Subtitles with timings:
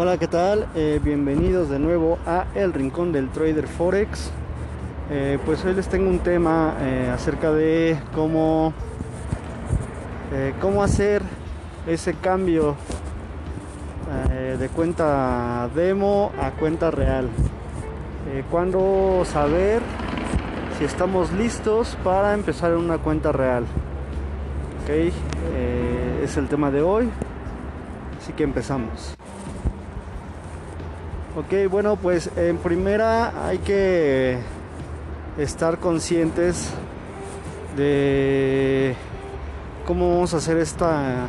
[0.00, 0.68] Hola, ¿qué tal?
[0.76, 4.30] Eh, bienvenidos de nuevo a El Rincón del Trader Forex.
[5.10, 8.72] Eh, pues hoy les tengo un tema eh, acerca de cómo,
[10.60, 11.20] cómo hacer
[11.88, 12.76] ese cambio
[14.60, 17.28] de cuenta demo a cuenta real.
[18.52, 19.82] cuándo saber
[20.78, 23.64] si estamos listos para empezar en una cuenta real.
[24.84, 25.12] Ok,
[26.22, 27.10] es el tema de hoy.
[28.20, 29.17] Así que empezamos.
[31.38, 34.38] Ok, bueno, pues en primera hay que
[35.38, 36.70] estar conscientes
[37.76, 38.96] de
[39.86, 41.28] cómo vamos a hacer esta,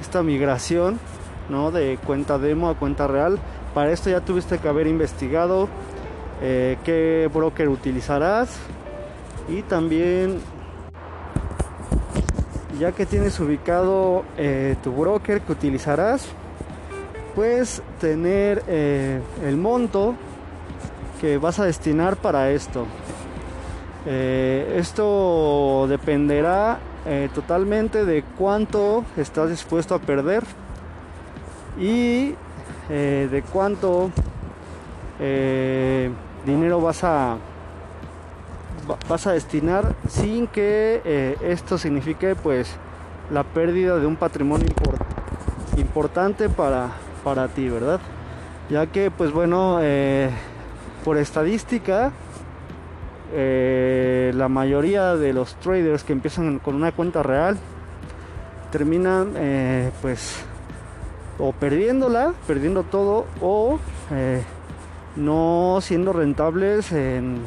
[0.00, 0.98] esta migración
[1.50, 1.70] ¿no?
[1.70, 3.38] de cuenta demo a cuenta real.
[3.74, 5.68] Para esto ya tuviste que haber investigado
[6.40, 8.56] eh, qué broker utilizarás
[9.46, 10.38] y también
[12.80, 16.30] ya que tienes ubicado eh, tu broker que utilizarás
[17.38, 20.16] pues tener eh, el monto
[21.20, 22.84] que vas a destinar para esto.
[24.06, 30.42] Eh, esto dependerá eh, totalmente de cuánto estás dispuesto a perder
[31.78, 32.34] y
[32.88, 34.10] de cuánto
[36.44, 37.36] dinero vas a
[39.08, 42.74] vas a destinar sin que esto signifique pues
[43.30, 44.66] la pérdida de un patrimonio
[45.76, 46.92] importante para
[47.28, 48.00] para ti, ¿verdad?
[48.70, 50.30] Ya que, pues bueno, eh,
[51.04, 52.10] por estadística,
[53.34, 57.58] eh, la mayoría de los traders que empiezan con una cuenta real
[58.72, 60.42] terminan, eh, pues,
[61.38, 63.78] o perdiéndola, perdiendo todo, o
[65.16, 67.40] no siendo rentables en,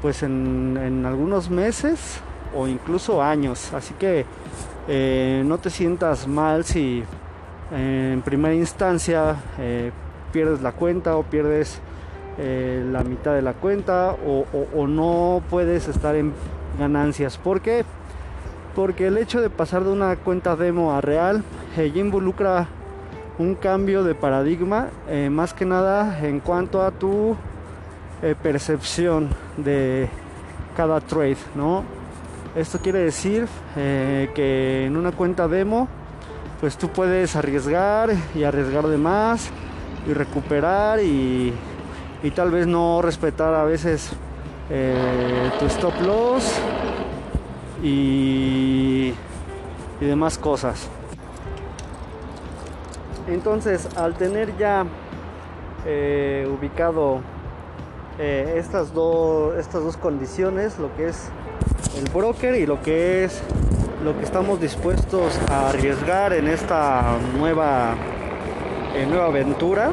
[0.00, 2.20] pues, en, en algunos meses
[2.56, 3.70] o incluso años.
[3.74, 4.24] Así que
[5.44, 7.04] no te sientas mal si
[7.74, 9.90] en primera instancia eh,
[10.32, 11.80] pierdes la cuenta o pierdes
[12.38, 16.32] eh, la mitad de la cuenta o, no puedes estar en
[16.78, 17.36] ganancias.
[17.36, 17.84] ¿Por qué?
[18.76, 21.42] Porque el hecho de pasar de una cuenta demo a real
[21.76, 22.68] eh, involucra
[23.38, 24.90] un cambio de paradigma,
[25.28, 27.34] más que nada en cuanto a tu
[28.44, 30.08] percepción de
[30.76, 31.82] cada trade, ¿no?
[32.54, 35.88] Esto quiere decir que en una cuenta demo
[36.64, 39.50] pues tú puedes arriesgar y arriesgar de más
[40.08, 41.52] y recuperar y,
[42.34, 44.08] tal vez no respetar a veces
[44.70, 46.54] eh, tu stop loss
[47.82, 49.12] y,
[50.00, 50.88] demás cosas.
[53.28, 54.86] Entonces, al tener ya
[55.84, 57.20] eh, ubicado
[58.18, 58.90] eh, estas,
[59.58, 61.28] estas dos condiciones, lo que es
[61.98, 63.42] el broker y lo que es
[64.04, 67.94] lo que estamos dispuestos a arriesgar en esta nueva,
[68.94, 69.92] eh, nueva aventura,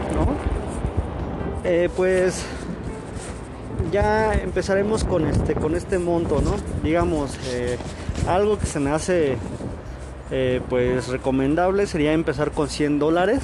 [1.64, 2.46] eh, pues
[3.90, 6.56] ya empezaremos con este, con este monto, ¿no?
[6.84, 7.78] Digamos, eh,
[8.28, 9.38] algo que se me hace
[10.70, 13.42] pues recomendable sería empezar con 100 dólares.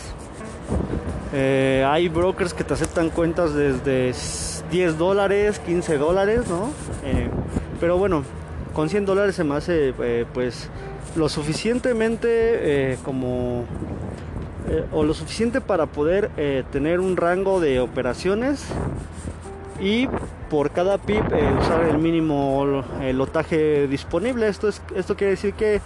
[1.33, 4.13] hay brokers que te aceptan cuentas desde
[4.71, 6.69] 10 dólares, 15 dólares, ¿no?
[7.81, 8.23] pero bueno,
[8.77, 10.69] con 100 dólares se me hace eh, pues
[11.15, 12.27] lo suficientemente
[12.91, 13.65] eh, como
[14.69, 16.29] eh, o lo suficiente para poder
[16.71, 18.63] tener un rango de operaciones
[19.81, 20.07] y
[20.51, 21.23] por cada pip
[21.59, 22.83] usar el mínimo
[23.13, 24.47] lotaje disponible.
[24.47, 25.81] Esto es esto quiere decir que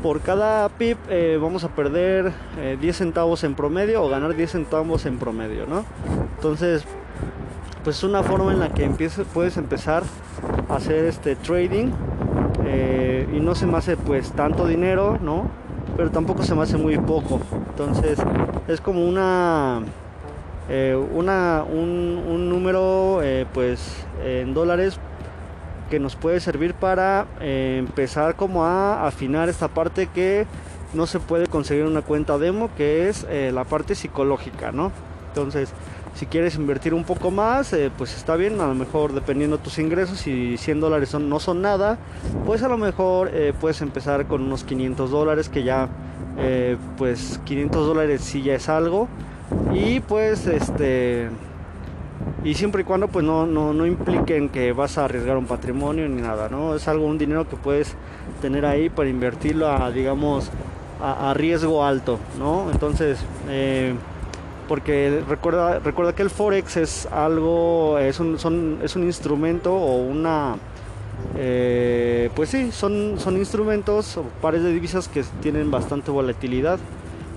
[0.00, 0.98] por cada pip
[1.40, 2.32] vamos a perder
[2.80, 5.84] 10 centavos en promedio o ganar 10 centavos en promedio no
[6.36, 6.84] entonces
[7.82, 8.88] pues es una forma en la que
[9.34, 10.04] puedes empezar
[10.68, 11.90] a hacer este trading
[12.66, 15.50] eh, y no se me hace pues tanto dinero, ¿no?
[15.96, 17.40] Pero tampoco se me hace muy poco.
[17.70, 18.18] Entonces
[18.68, 19.82] es como una,
[20.68, 24.98] eh, una un, número eh, pues en dólares
[25.90, 30.46] que nos puede servir para empezar como a afinar esta parte que
[30.94, 34.90] no se puede conseguir una cuenta demo, que es la parte psicológica, ¿no?
[35.28, 35.70] Entonces
[36.14, 39.62] si quieres invertir un poco más, eh, pues está bien, a lo mejor dependiendo de
[39.62, 41.98] tus ingresos, si 100 dólares no son nada,
[42.44, 45.88] pues a lo mejor eh, puedes empezar con unos 500 dólares, que ya,
[46.38, 49.08] eh, pues 500 dólares sí ya es algo.
[49.74, 51.30] Y pues este...
[52.44, 56.08] Y siempre y cuando pues no, no, no impliquen que vas a arriesgar un patrimonio
[56.08, 56.74] ni nada, ¿no?
[56.74, 57.96] Es algo, un dinero que puedes
[58.40, 60.50] tener ahí para invertirlo a, digamos,
[61.00, 62.70] a, a riesgo alto, ¿no?
[62.70, 63.18] Entonces,
[64.68, 70.56] porque recuerda, recuerda que el Forex es algo, es un, es un instrumento o una,
[72.34, 76.78] pues sí, son, son instrumentos o pares de divisas que tienen bastante volatilidad.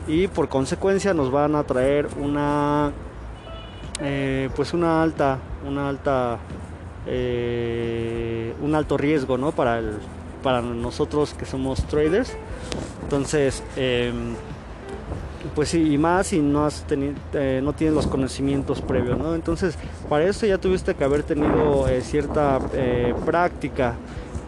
[0.07, 2.92] y por consecuencia nos van a traer una
[4.01, 6.38] eh, pues una alta una alta
[7.07, 9.51] eh, un alto riesgo ¿no?
[9.51, 9.94] para el,
[10.44, 12.36] para nosotros que somos traders
[13.04, 14.36] entonces em,
[15.56, 19.34] pues sí, y más si no has tenido, eh, no tienes los conocimientos previos, ¿no?
[19.34, 19.78] Entonces,
[20.10, 22.60] para eso ya tuviste que haber tenido cierta
[23.25, 23.96] práctica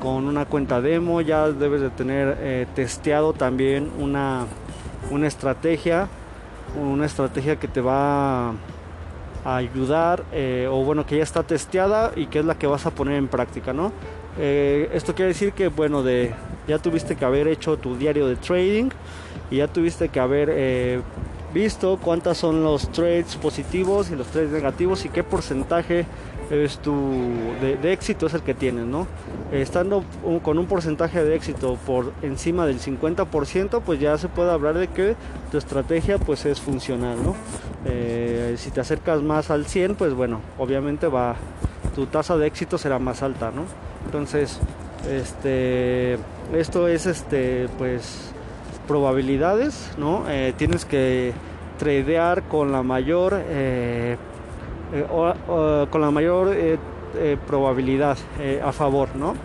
[0.01, 4.45] con una cuenta demo, ya debes de tener testeado también una,
[5.09, 6.07] una estrategia,
[6.75, 12.27] una estrategia que te va a ayudar eh, o bueno que ya está testeada y
[12.27, 13.92] que es la que vas a poner en práctica no
[14.38, 16.33] eh, esto quiere decir que bueno de
[16.67, 18.89] ya tuviste que haber hecho tu diario de trading
[19.49, 21.01] y ya tuviste que haber eh,
[21.53, 26.05] visto cuántas son los trades positivos y los trades negativos y qué porcentaje
[26.49, 26.93] es tu
[27.61, 29.07] de, éxito es el que tienes, ¿no?
[29.51, 30.03] Estando
[30.43, 34.87] con un porcentaje de éxito por encima del 50%, pues ya se puede hablar de
[34.87, 35.15] que
[35.51, 37.35] tu estrategia pues es funcional, ¿no?
[37.85, 41.35] Eh, si te acercas más al 100, pues bueno, obviamente va
[41.95, 43.63] tu tasa de éxito será más alta, ¿no?
[44.05, 44.59] Entonces,
[45.09, 46.17] este,
[46.53, 48.33] esto es este, pues
[48.88, 50.23] probabilidades, ¿no?
[50.29, 51.33] Eh, tienes que
[51.77, 54.17] tradear con la mayor eh,
[54.94, 55.05] eh,
[55.91, 56.55] con la mayor
[57.45, 58.17] probabilidad
[58.63, 59.35] a favor, ¿no?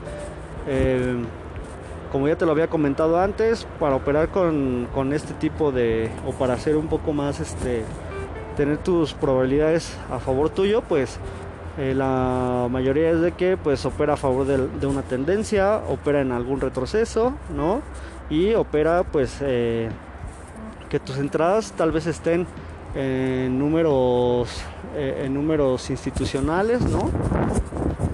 [2.12, 6.52] como ya te lo había comentado antes, para operar con, este tipo de, o para
[6.55, 7.84] hacer un poco más, este,
[8.55, 11.19] tener tus probabilidades a favor tuyo, pues
[11.78, 16.32] la mayoría es de que pues opera a favor de, de, una tendencia, opera en
[16.32, 17.80] algún retroceso, ¿no?
[18.28, 22.46] Y opera pues que tus entradas tal vez estén
[22.94, 24.62] en números,
[24.94, 27.10] eh, en números institucionales, ¿no?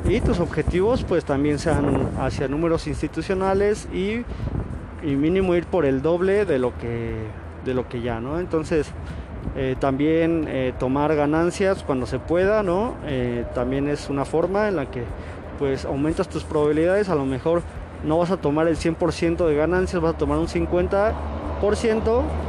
[0.08, 4.25] Y tus objetivos pues también sean hacia números institucionales y,
[5.02, 7.14] mínimo ir por el doble de lo que,
[7.64, 8.38] de lo que ya, ¿no?
[8.38, 8.87] Entonces
[9.56, 12.94] eh, también eh, tomar ganancias cuando se pueda, ¿no?
[13.55, 15.02] también es una forma en la que
[15.58, 17.62] pues aumentas tus probabilidades, a lo mejor
[18.05, 21.14] no vas a tomar el 100% de ganancias, vas a tomar un 50%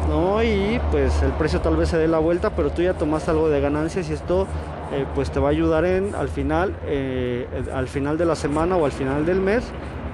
[0.08, 0.44] ¿no?
[0.44, 3.50] Y pues el precio tal vez se dé la vuelta, pero tú ya tomaste algo
[3.50, 4.48] de ganancias y esto
[4.94, 8.76] eh, pues te va a ayudar en al final, eh, al final de la semana
[8.76, 9.64] o al final del mes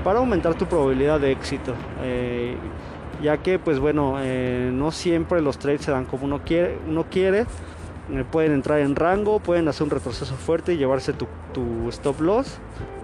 [0.04, 1.74] para aumentar tu probabilidad de éxito.
[3.20, 4.18] Eh, ya que pues bueno,
[4.72, 7.46] no siempre los trades se dan como uno quiere, uno quiere.
[8.32, 12.58] pueden entrar en rango, pueden hacer un retroceso fuerte y llevarse tu, tu stop loss,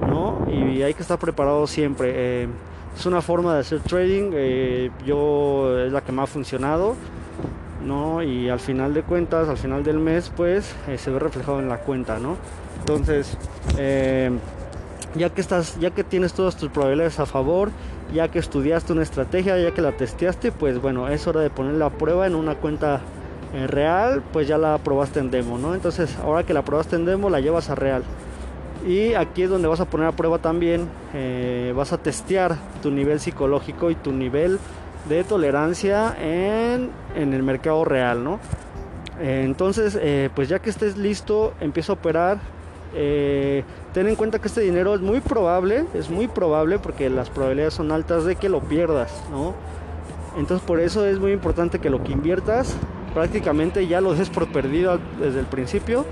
[0.07, 0.45] ¿no?
[0.51, 2.47] Y hay que estar preparado siempre
[2.95, 6.95] es una forma de hacer trading, eh, yo es la que me ha funcionado,
[7.85, 8.21] ¿no?
[8.21, 11.69] Y al final de cuentas, al final del mes, pues eh, se ve reflejado en
[11.69, 12.37] la cuenta, ¿no?
[12.79, 13.37] Entonces,
[13.77, 14.31] eh,
[15.15, 17.71] ya que estás, ya que tienes todas tus probabilidades a favor,
[18.13, 21.87] ya que estudiaste una estrategia, ya que la testeaste, pues bueno, es hora de ponerla
[21.87, 23.01] a prueba en una cuenta
[23.67, 25.75] real, pues ya la probaste en demo, ¿no?
[25.75, 28.03] Entonces, ahora que la probaste en demo, la llevas a real.
[28.85, 32.89] Y aquí es donde vas a poner a prueba también, eh, vas a testear tu
[32.89, 34.57] nivel psicológico y tu nivel
[35.07, 38.39] de tolerancia en, el mercado real, ¿no?
[39.19, 42.39] Eh, entonces, eh, pues ya que estés listo, empieza a operar.
[42.93, 47.73] Ten en cuenta que este dinero es muy probable, es muy probable porque las probabilidades
[47.73, 49.53] son altas de que lo pierdas, ¿no?
[50.37, 52.75] Entonces por eso es muy importante que lo que inviertas
[53.13, 56.05] prácticamente ya lo des por perdido desde el principio,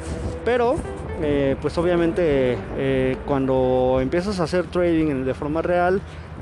[0.45, 0.75] pero
[1.21, 6.01] eh, pues obviamente eh, cuando empiezas a hacer trading de forma real,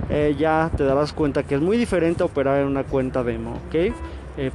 [0.09, 3.93] eh, ya te darás cuenta que es muy diferente operar en una cuenta demo, ¿ok?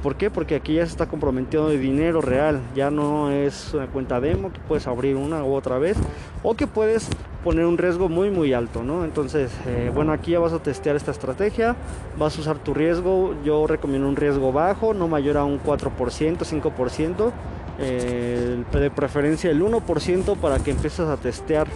[0.01, 0.29] ¿Por qué?
[0.29, 4.53] Porque aquí ya se está comprometiendo de dinero real, ya no es una cuenta demo
[4.53, 5.97] que puedes abrir una u otra vez
[6.41, 7.09] o que puedes
[7.43, 9.03] poner un riesgo muy muy alto, ¿no?
[9.03, 9.51] Entonces,
[9.93, 11.75] bueno, aquí ya vas a testear esta estrategia,
[12.17, 15.91] vas a usar tu riesgo, yo recomiendo un riesgo bajo, no mayor a un 4%,
[16.37, 17.31] 5%,
[17.77, 21.67] de preferencia el 1% para que empieces a testear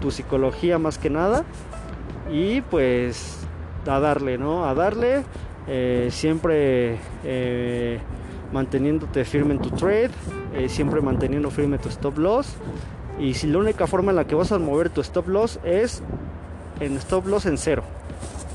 [0.00, 1.44] tu psicología más que nada
[2.30, 3.40] y pues
[3.88, 4.64] a darle, ¿no?
[4.64, 5.24] A darle,
[5.70, 7.98] eh, siempre eh,
[8.52, 10.10] manteniéndote firme en tu trade,
[10.54, 12.54] eh, siempre manteniendo firme tu stop loss
[13.18, 16.02] y si la única forma en la que vas a mover tu stop loss es
[16.80, 17.82] en stop loss en cero.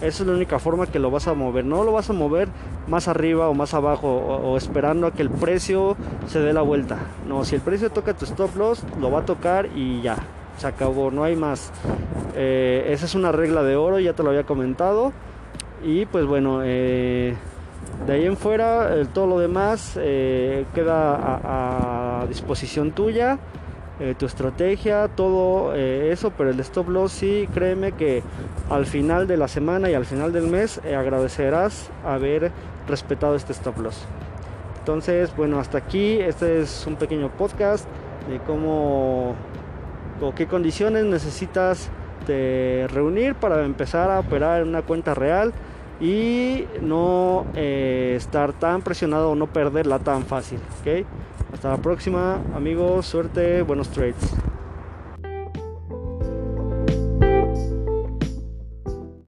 [0.01, 1.63] Esa es la única forma que lo vas a mover.
[1.63, 2.49] No lo vas a mover
[2.87, 5.95] más arriba o más abajo o, esperando a que el precio
[6.27, 6.97] se dé la vuelta.
[7.27, 10.17] No, si el precio toca tu stop loss, lo va a tocar y ya.
[10.57, 11.71] Se acabó, no hay más.
[12.35, 15.13] Esa es una regla de oro, ya te lo había comentado.
[15.83, 17.35] Y pues bueno, eh,
[18.07, 23.37] de ahí en fuera, todo lo demás eh, queda a disposición tuya.
[23.99, 28.23] Eh, tu estrategia, todo eso, pero el stop loss sí, créeme que
[28.71, 32.51] al final de la semana y al final del mes agradecerás haber
[32.87, 34.03] respetado este stop loss.
[34.79, 36.17] Entonces, bueno, hasta aquí.
[36.19, 37.85] Este es un pequeño podcast
[38.29, 39.35] de cómo
[40.21, 41.89] o qué condiciones necesitas
[42.27, 45.53] de reunir para empezar a operar en una cuenta real
[46.03, 50.59] y no eh, estar tan presionado o no perderla tan fácil.
[50.81, 51.05] ¿okay?
[51.53, 53.05] Hasta la próxima, amigos.
[53.05, 54.17] Suerte, buenos trades.